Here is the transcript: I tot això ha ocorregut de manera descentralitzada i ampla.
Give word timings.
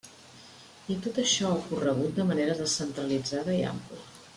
I 0.93 0.95
tot 1.03 1.19
això 1.25 1.51
ha 1.51 1.59
ocorregut 1.59 2.17
de 2.21 2.27
manera 2.33 2.59
descentralitzada 2.65 3.59
i 3.61 3.65
ampla. 3.77 4.07